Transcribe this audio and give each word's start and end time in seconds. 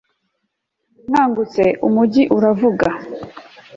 nkangutse, 1.09 1.63
umujyi 1.87 2.21
uravuga 2.37 2.87